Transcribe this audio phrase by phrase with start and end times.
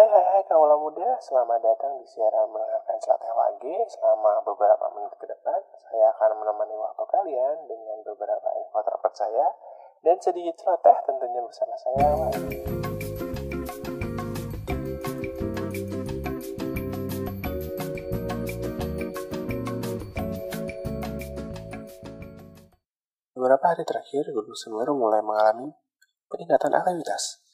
[0.00, 5.12] Hai hai hai kaula muda, selamat datang di siaran mendengarkan celoteh wage selama beberapa menit
[5.20, 5.60] ke depan.
[5.76, 9.52] Saya akan menemani waktu kalian dengan beberapa info terpercaya
[10.00, 12.08] dan sedikit celoteh tentunya bersama saya.
[23.36, 25.68] Beberapa hari terakhir, Gunung Semeru mulai mengalami
[26.32, 27.49] peningkatan aktivitas.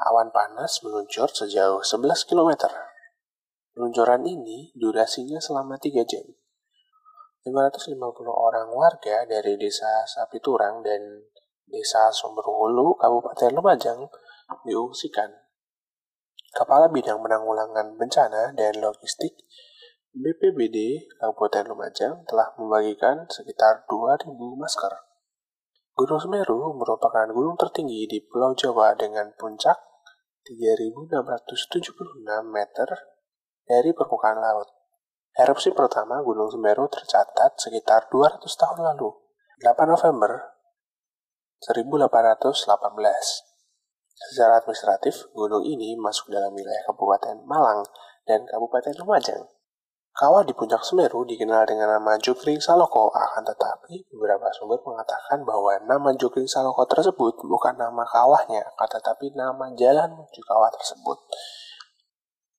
[0.00, 2.68] Awan panas meluncur sejauh 11 km.
[3.76, 6.24] Peluncuran ini durasinya selama 3 jam.
[7.44, 7.98] 550
[8.30, 11.26] orang warga dari desa Sapiturang dan
[11.66, 14.00] desa Sumberwulu, Kabupaten Lumajang
[14.62, 15.28] diungsikan.
[16.52, 19.40] Kepala Bidang Penanggulangan Bencana dan Logistik
[20.12, 24.28] BPBD Kabupaten Lumajang telah membagikan sekitar 2.000
[24.60, 25.11] masker.
[25.92, 29.76] Gunung Semeru merupakan gunung tertinggi di Pulau Jawa dengan puncak
[30.48, 31.12] 3.676
[32.48, 32.88] meter
[33.68, 34.72] dari permukaan laut.
[35.36, 39.12] Erupsi pertama Gunung Semeru tercatat sekitar 200 tahun lalu,
[39.60, 40.56] 8 November
[41.60, 43.52] 1818.
[44.32, 47.84] Secara administratif, gunung ini masuk dalam wilayah Kabupaten Malang
[48.24, 49.44] dan Kabupaten Lumajang.
[50.12, 55.72] Kawah di puncak Semeru dikenal dengan nama Jukring Saloko, akan tetapi beberapa sumber mengatakan bahwa
[55.88, 61.16] nama Jukring Saloko tersebut bukan nama kawahnya, akan tetapi nama jalan menuju kawah tersebut.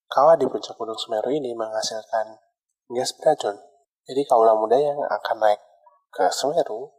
[0.10, 2.42] Kawah di puncak Gunung Semeru ini menghasilkan
[2.90, 3.62] gas beracun.
[4.10, 5.62] Jadi kaulah muda yang akan naik
[6.10, 6.90] ke Semeru,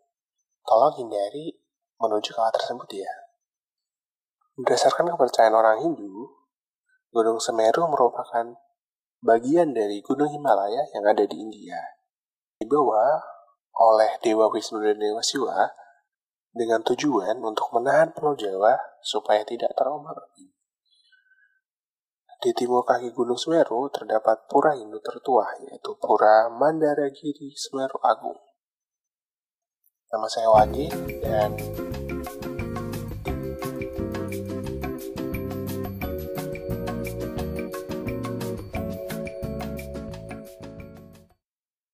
[0.62, 1.50] tolong hindari
[1.98, 3.10] menuju kawah tersebut ya.
[4.54, 6.30] Berdasarkan kepercayaan orang Hindu,
[7.10, 8.54] Gunung Semeru merupakan
[9.24, 11.80] bagian dari Gunung Himalaya yang ada di India.
[12.60, 13.24] Dibawa
[13.80, 15.72] oleh Dewa Wisnu dan Dewa Siwa
[16.52, 20.52] dengan tujuan untuk menahan Pulau Jawa supaya tidak terombak-ambing.
[22.44, 28.36] Di timur kaki Gunung Semeru terdapat pura Hindu tertua, yaitu Pura Mandaragiri Semeru Agung.
[30.12, 30.92] Nama saya Wadi,
[31.24, 31.56] dan